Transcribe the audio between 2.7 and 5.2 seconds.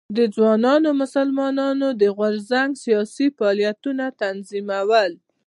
سیاسي فعالیتونه تنظیمول.